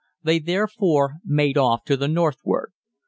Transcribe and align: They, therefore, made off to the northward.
They, 0.23 0.39
therefore, 0.39 1.17
made 1.23 1.59
off 1.59 1.83
to 1.83 1.95
the 1.95 2.07
northward. 2.07 2.71